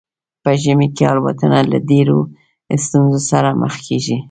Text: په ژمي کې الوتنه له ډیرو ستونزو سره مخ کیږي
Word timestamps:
په 0.43 0.51
ژمي 0.61 0.87
کې 0.95 1.03
الوتنه 1.11 1.59
له 1.71 1.77
ډیرو 1.89 2.19
ستونزو 2.85 3.19
سره 3.31 3.49
مخ 3.61 3.73
کیږي 3.87 4.17